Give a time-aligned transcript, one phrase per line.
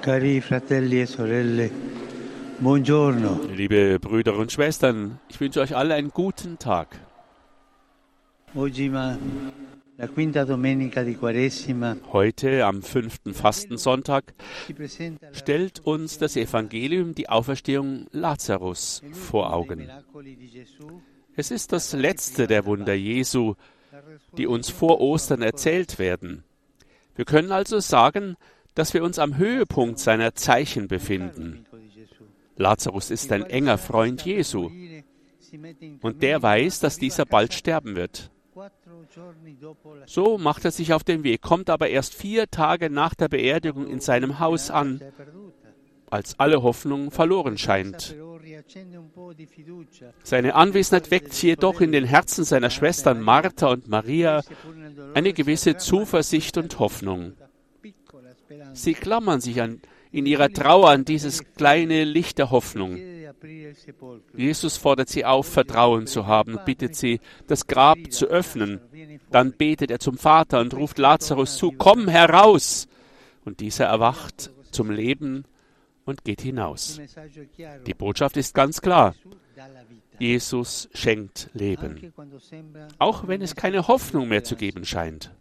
[0.00, 1.70] Cari fratelli e sorelle,
[2.58, 3.40] buongiorno.
[3.52, 7.00] Liebe Brüder und Schwestern, ich wünsche euch alle einen guten Tag.
[12.12, 14.34] Heute, am fünften Fastensonntag,
[15.32, 19.90] stellt uns das Evangelium die Auferstehung Lazarus vor Augen.
[21.34, 23.54] Es ist das letzte der Wunder Jesu,
[24.36, 26.44] die uns vor Ostern erzählt werden.
[27.16, 28.36] Wir können also sagen,
[28.78, 31.66] dass wir uns am Höhepunkt seiner Zeichen befinden.
[32.56, 34.70] Lazarus ist ein enger Freund Jesu
[36.00, 38.30] und der weiß, dass dieser bald sterben wird.
[40.06, 43.88] So macht er sich auf den Weg, kommt aber erst vier Tage nach der Beerdigung
[43.88, 45.00] in seinem Haus an,
[46.08, 48.16] als alle Hoffnung verloren scheint.
[50.22, 54.42] Seine Anwesenheit weckt jedoch in den Herzen seiner Schwestern Martha und Maria
[55.14, 57.32] eine gewisse Zuversicht und Hoffnung.
[58.82, 59.80] Sie klammern sich an,
[60.12, 62.96] in ihrer Trauer an dieses kleine Licht der Hoffnung.
[64.34, 68.80] Jesus fordert sie auf, Vertrauen zu haben und bittet sie, das Grab zu öffnen.
[69.30, 72.88] Dann betet er zum Vater und ruft Lazarus zu, komm heraus!
[73.44, 75.44] Und dieser erwacht zum Leben
[76.04, 77.00] und geht hinaus.
[77.86, 79.14] Die Botschaft ist ganz klar.
[80.18, 82.12] Jesus schenkt Leben,
[82.98, 85.32] auch wenn es keine Hoffnung mehr zu geben scheint.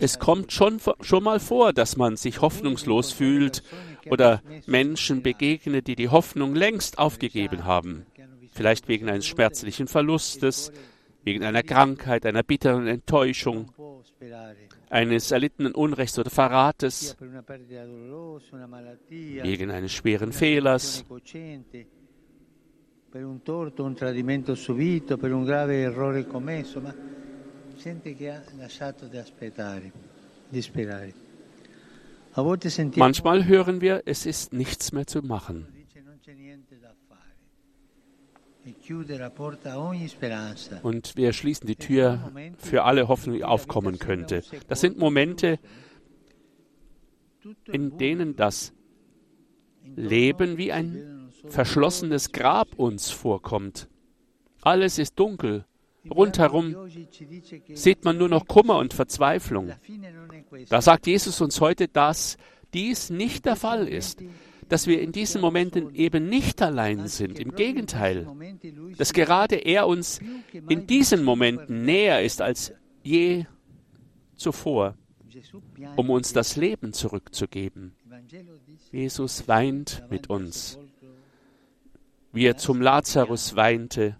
[0.00, 3.62] Es kommt schon, schon mal vor, dass man sich hoffnungslos fühlt
[4.10, 8.04] oder Menschen begegnet, die die Hoffnung längst aufgegeben haben.
[8.52, 10.72] Vielleicht wegen eines schmerzlichen Verlustes,
[11.24, 13.72] wegen einer Krankheit, einer bitteren Enttäuschung,
[14.90, 17.16] eines erlittenen Unrechts oder Verrates,
[19.42, 21.04] wegen eines schweren Fehlers,
[23.12, 26.94] per un torto, un tradimento subito, per un grave errore commesso, ma
[32.96, 35.66] Manchmal hören wir, es ist nichts mehr zu machen.
[39.94, 40.78] e.
[40.82, 44.42] Und wir schließen die Tür für alle Hoffnung, die aufkommen könnte.
[44.68, 45.58] Das sind Momente,
[47.66, 48.72] in denen das
[49.96, 53.88] Leben wie ein verschlossenes Grab uns vorkommt.
[54.62, 55.64] Alles ist dunkel.
[56.10, 56.74] Rundherum
[57.74, 59.72] sieht man nur noch Kummer und Verzweiflung.
[60.68, 62.36] Da sagt Jesus uns heute, dass
[62.74, 64.22] dies nicht der Fall ist,
[64.68, 67.38] dass wir in diesen Momenten eben nicht allein sind.
[67.38, 68.26] Im Gegenteil,
[68.96, 70.20] dass gerade er uns
[70.68, 73.44] in diesen Momenten näher ist als je
[74.34, 74.96] zuvor,
[75.96, 77.94] um uns das Leben zurückzugeben.
[78.90, 80.78] Jesus weint mit uns,
[82.32, 84.16] wie er zum Lazarus weinte.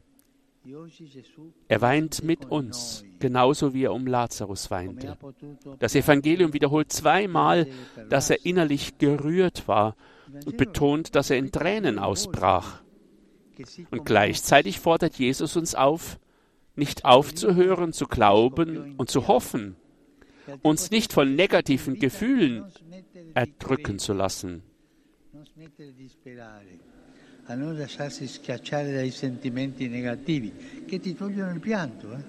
[1.69, 5.17] Er weint mit uns, genauso wie er um Lazarus weinte.
[5.79, 7.67] Das Evangelium wiederholt zweimal,
[8.09, 9.97] dass er innerlich gerührt war
[10.47, 12.83] und betont, dass er in Tränen ausbrach.
[13.91, 16.19] Und gleichzeitig fordert Jesus uns auf,
[16.75, 19.77] nicht aufzuhören, zu glauben und zu hoffen,
[20.63, 22.65] uns nicht von negativen Gefühlen
[23.35, 24.63] erdrücken zu lassen.
[27.47, 30.53] A non lasciarsi schiacciare dai sentimenti negativi
[30.87, 32.13] che ti togliono il pianto.
[32.15, 32.23] Eh?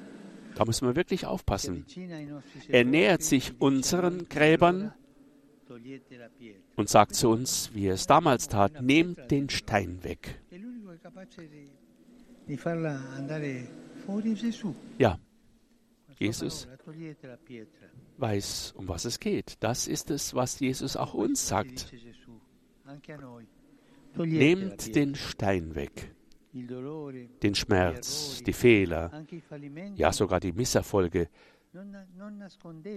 [0.56, 1.85] Da müssen wir wirklich aufpassen.
[2.68, 4.94] Er nähert sich unseren Gräbern
[6.75, 10.41] und sagt zu uns, wie er es damals tat, nehmt den Stein weg.
[15.00, 15.19] Ja,
[16.19, 16.68] Jesus
[18.18, 19.56] weiß, um was es geht.
[19.59, 21.91] Das ist es, was Jesus auch uns sagt.
[24.16, 26.13] Nehmt den Stein weg,
[26.53, 29.25] den Schmerz, die Fehler,
[29.96, 31.29] ja sogar die Misserfolge.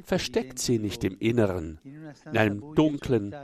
[0.02, 3.34] Versteckt sie nicht im Inneren, in einem dunklen,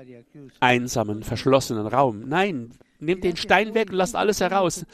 [0.60, 2.28] einsamen, verschlossenen Raum.
[2.28, 4.84] Nein, nehmt den Stein weg und lasst alles heraus.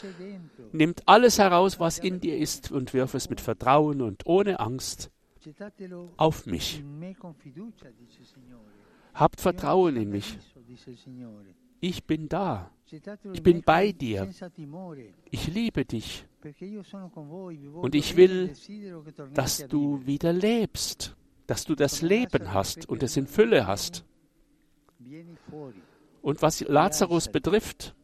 [0.70, 5.10] Nehmt alles heraus, was in dir ist, und wirf es mit Vertrauen und ohne Angst
[6.16, 6.84] auf mich.
[9.14, 10.38] Habt Vertrauen in mich.
[11.80, 12.70] Ich bin da.
[13.32, 14.30] Ich in bin bei dir.
[15.30, 16.24] Ich liebe dich,
[17.74, 21.14] Und ich bene, will, dass du wieder lebst,
[21.46, 24.04] dass du das Leben hast und es in Fülle hast.
[26.22, 27.94] Und was Lazarus betrifft,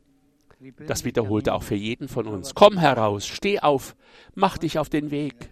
[0.86, 2.54] das wiederholt er auch für jeden von uns.
[2.54, 3.96] Komm heraus, steh auf,
[4.34, 5.50] mach dich auf den Weg.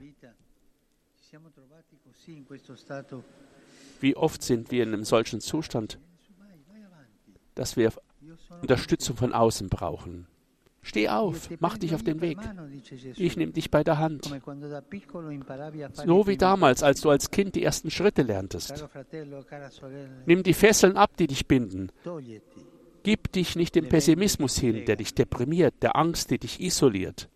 [4.01, 5.99] Wie oft sind wir in einem solchen Zustand,
[7.55, 7.93] dass wir
[8.61, 10.27] Unterstützung von außen brauchen.
[10.85, 12.39] Steh auf, mach dich auf den Weg.
[13.17, 14.25] Ich nehme dich bei der Hand.
[16.05, 18.85] So wie damals, als du als Kind die ersten Schritte lerntest.
[20.27, 21.93] Nimm die Fesseln ab, die dich binden.
[23.05, 27.29] Gib dich nicht dem Pessimismus hin, der dich deprimiert, der Angst, die dich isoliert.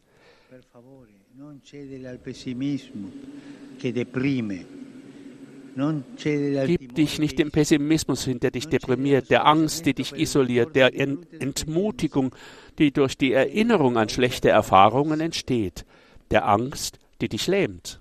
[5.77, 10.95] Gib dich nicht dem Pessimismus hin, der dich deprimiert, der Angst, die dich isoliert, der
[10.95, 12.35] Entmutigung,
[12.79, 15.85] die durch die Erinnerung an schlechte Erfahrungen entsteht,
[16.31, 18.01] der Angst, die dich lähmt.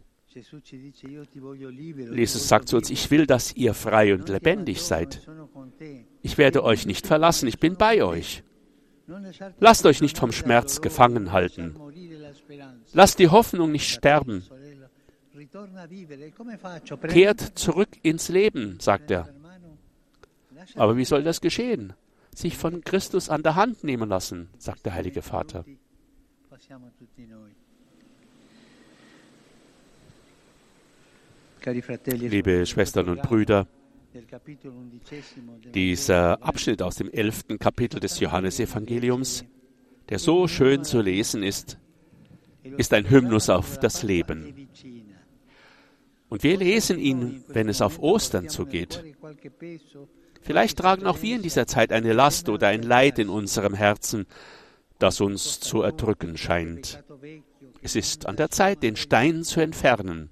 [2.15, 5.21] Jesus sagt zu uns, ich will, dass ihr frei und lebendig seid.
[6.21, 8.43] Ich werde euch nicht verlassen, ich bin bei euch.
[9.59, 11.75] Lasst euch nicht vom Schmerz gefangen halten.
[12.93, 14.43] Lasst die Hoffnung nicht sterben.
[17.07, 19.29] Kehrt zurück ins Leben, sagt er.
[20.75, 21.93] Aber wie soll das geschehen?
[22.33, 25.65] Sich von Christus an der Hand nehmen lassen, sagt der Heilige Vater.
[31.65, 33.67] Liebe Schwestern und Brüder,
[35.73, 39.45] dieser Abschnitt aus dem elften Kapitel des Johannesevangeliums,
[40.09, 41.77] der so schön zu lesen ist,
[42.63, 44.64] ist ein Hymnus auf das Leben.
[46.29, 49.03] Und wir lesen ihn, wenn es auf Ostern zugeht.
[50.41, 54.25] Vielleicht tragen auch wir in dieser Zeit eine Last oder ein Leid in unserem Herzen,
[54.99, 57.03] das uns zu erdrücken scheint.
[57.81, 60.29] Es ist an der Zeit, den Stein zu entfernen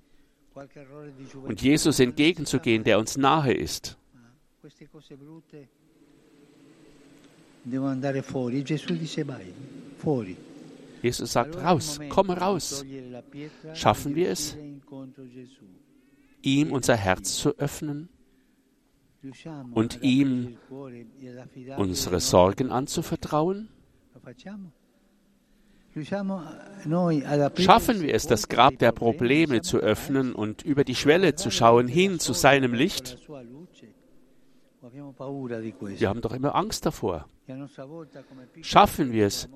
[1.44, 3.98] und Jesus entgegenzugehen, der uns nahe ist.
[11.02, 12.86] Jesus sagt, raus, komm raus.
[13.74, 14.58] Schaffen wir es,
[16.44, 18.10] ihm unser Herz zu öffnen
[19.74, 20.58] und ihm
[21.78, 23.70] unsere Sorgen anzuvertrauen?
[27.58, 31.88] Schaffen wir es, das Grab der Probleme zu öffnen und über die Schwelle zu schauen
[31.88, 33.20] hin zu seinem Licht?
[34.82, 37.30] Wir haben doch immer Angst davor.
[38.62, 39.48] Schaffen wir es,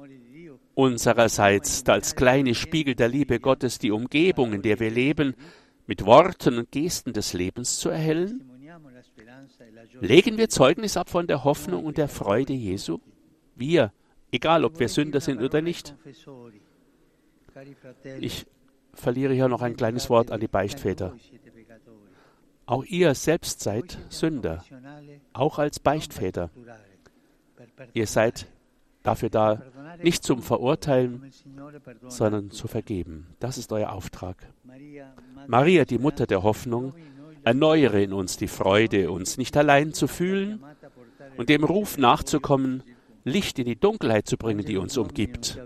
[0.75, 5.35] unsererseits als kleine Spiegel der Liebe Gottes die Umgebung, in der wir leben,
[5.85, 8.43] mit Worten und Gesten des Lebens zu erhellen?
[9.99, 12.99] Legen wir Zeugnis ab von der Hoffnung und der Freude Jesu?
[13.55, 13.91] Wir,
[14.31, 15.95] egal ob wir Sünder sind oder nicht.
[18.19, 18.45] Ich
[18.93, 21.15] verliere hier noch ein kleines Wort an die Beichtväter.
[22.65, 24.63] Auch ihr selbst seid Sünder,
[25.33, 26.51] auch als Beichtväter.
[27.93, 28.45] Ihr seid
[29.07, 29.63] dafür da,
[30.03, 31.31] nicht zum Verurteilen,
[32.07, 33.27] sondern zu vergeben.
[33.39, 34.37] Das ist euer Auftrag.
[35.47, 36.93] Maria, die Mutter der Hoffnung,
[37.43, 40.59] erneuere in uns die Freude, uns nicht allein zu fühlen
[41.37, 42.83] und dem Ruf nachzukommen,
[43.23, 45.59] Licht in die Dunkelheit zu bringen, die uns umgibt.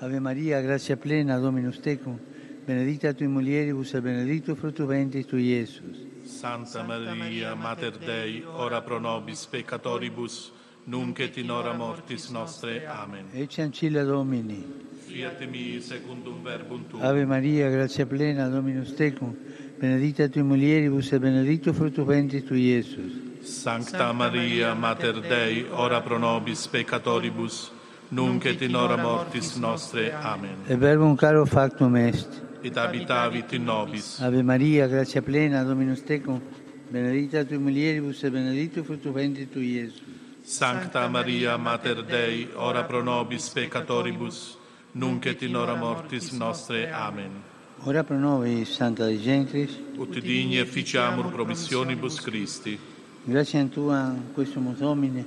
[0.00, 2.18] Ave Maria, gratia plena, Dominus tecum,
[2.66, 6.11] benedicta tui mulieribus e benedictus fructus ventris tui, Iesus.
[6.24, 10.52] Santa Maria, Mater Dei, ora pro nobis peccatoribus,
[10.84, 12.86] nunc et in hora mortis nostre.
[12.86, 13.26] Amen.
[13.32, 14.64] Ecce ancilla Domini.
[15.06, 17.02] Fiat mi secundum verbum tuum.
[17.02, 19.34] Ave Maria, gratia plena, Dominus tecum,
[19.78, 23.12] benedicta tui mulieribus e benedictus fructus ventris tui, Iesus.
[23.42, 27.70] Sancta Maria, Mater Dei, ora pro nobis peccatoribus,
[28.08, 30.12] nunc et in hora mortis nostre.
[30.12, 30.56] Amen.
[30.66, 32.50] E verbum caro factum est.
[32.64, 34.20] Et habitavit in nobis.
[34.20, 36.40] Ave Maria, gratia plena, Dominus tecum,
[36.88, 40.00] benedicta tui mulieribus e benedictus fructus ventris tui, Iesus.
[40.44, 44.56] Sancta Maria, Mater Dei, ora pro nobis peccatoribus,
[44.92, 46.88] nunc et in hora mortis nostre.
[46.92, 47.42] Amen.
[47.82, 52.78] Ora pro nobis, Santa Dei Gentris, Ut digni efficiamur promissionibus Christi.
[53.24, 55.24] gratia a Tua, questo Domine,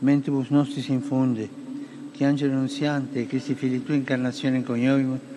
[0.00, 1.48] mentibus nostris infunde,
[2.12, 5.32] che angelo annunziante, Christi Fili Tua incarnazione coniovimus,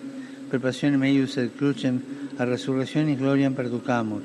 [0.48, 2.00] per passione meius et crucem,
[2.36, 4.22] a resurrezione gloriam perducamur,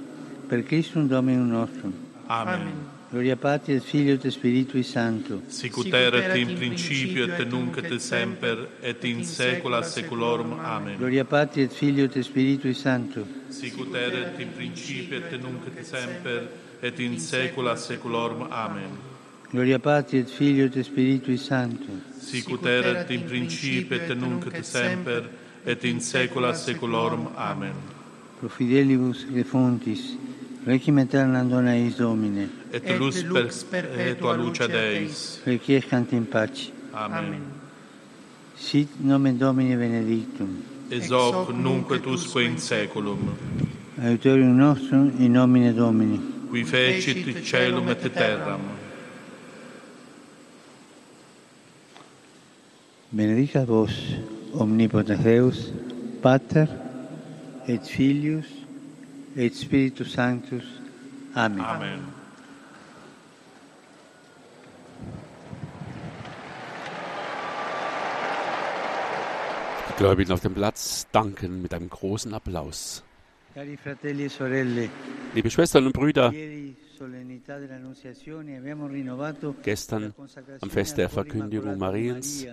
[0.47, 1.93] per Christum Dominum nostrum.
[2.27, 2.91] Amen.
[3.13, 5.43] Gloria Patri et Filio et Spiritui Sancto.
[5.47, 10.53] Sicut erat in principio et nunc et semper et in saecula saeculorum.
[10.59, 10.97] Amen.
[10.97, 13.23] Gloria Patri et Filio et Spiritui Sancto.
[13.49, 16.49] Sicut erat in principio et nunc et semper
[16.81, 18.47] et in saecula saeculorum.
[18.49, 18.97] Amen.
[19.51, 21.93] Gloria Patri et Filio et Spiritui Sancto.
[22.17, 25.29] Sicut erat in principio et nunc et semper
[25.65, 27.27] et in saecula saeculorum.
[27.37, 27.73] Amen.
[28.39, 30.17] Pro fidelibus refontis,
[30.65, 35.41] requiem aeternam dona eis Domine, Et lux perpetua luce Deis.
[35.45, 36.71] requiescant in pace.
[36.93, 37.41] Amen.
[38.55, 43.19] Sit nomen Domini benedictum, Ex hoc nunc et usque in saeculum.
[44.01, 46.19] aiutorium nostrum in nomine Domini.
[46.51, 48.61] Qui fecit celum et terram.
[53.11, 53.91] Benedicat vos,
[54.53, 55.73] omnipotens Deus,
[56.21, 56.67] Pater,
[57.67, 58.45] et Filius,
[59.35, 60.63] et Spiritus Sanctus.
[61.33, 61.61] Amen.
[61.61, 61.99] Amen.
[69.89, 73.03] Die Gläubigen auf dem Platz danken mit einem großen Applaus.
[73.55, 73.77] E
[75.35, 76.33] Liebe Schwestern und Brüder,
[79.61, 80.13] gestern
[80.61, 82.47] am Fest der Verkündigung Mariens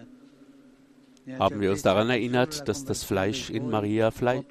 [1.38, 4.44] haben wir uns daran erinnert, dass das Fleisch in Maria Fleisch,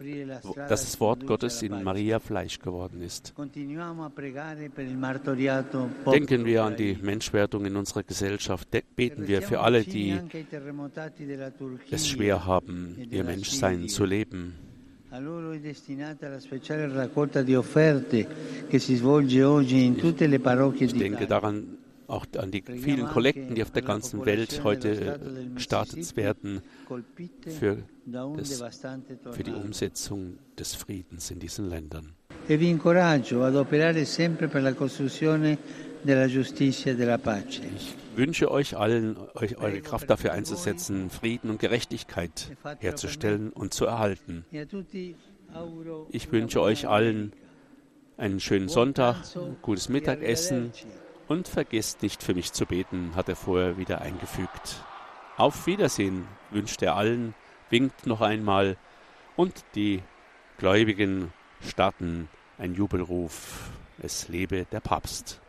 [0.55, 1.83] dass das Wort Gottes in.
[1.83, 3.33] Maria Fleisch geworden ist.
[3.38, 3.69] Denken
[6.45, 7.05] wir an die ucraino.
[7.05, 8.67] Menschwertung in unserer Gesellschaft.
[8.95, 10.19] Beten wir für alle, die
[11.91, 14.55] es schwer haben, e ihr Menschsein zu leben.
[15.11, 18.27] A loro è destinata la speciale raccolta di offerte
[18.67, 21.27] che si svolge oggi in tutte le parrocchie Ich denke d'Italia.
[21.27, 21.77] daran
[22.09, 26.61] auch an die vielen Kollekten, die auf der ganzen Welt heute äh, gestartet werden
[27.59, 28.61] für, das,
[29.31, 29.51] für die.
[29.51, 32.13] Umsetzung des Friedens in diesen Ländern.
[32.47, 35.57] E vi incoraggio ad operare sempre per la costruzione
[36.01, 37.61] della giustizia e della pace.
[37.75, 43.85] Ich wünsche euch allen, euch eure Kraft dafür einzusetzen, Frieden und Gerechtigkeit herzustellen und zu
[43.85, 44.45] erhalten.
[44.51, 44.65] E
[46.11, 47.33] Ich wünsche euch allen
[48.17, 49.17] einen schönen Sonntag,
[49.61, 50.71] gutes e Mittagessen.
[51.29, 54.83] Und vergesst nicht für mich zu beten, hat er vorher wieder eingefügt.
[55.38, 57.36] Auf Wiedersehen wünscht er allen,
[57.69, 58.75] winkt noch einmal
[59.38, 60.01] und die
[60.57, 61.31] Gläubigen
[61.62, 63.69] starten ein Jubelruf.
[64.01, 65.39] Es lebe der Papst.